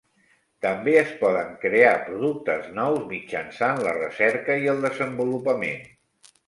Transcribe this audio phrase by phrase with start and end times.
[0.65, 5.91] També es poden crear productes nous mitjançant la recerca i el desenvolupament.